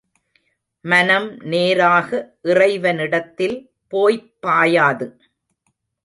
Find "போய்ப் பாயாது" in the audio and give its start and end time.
3.87-5.07